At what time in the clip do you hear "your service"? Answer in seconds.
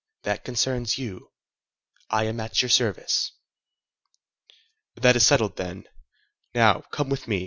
2.63-3.33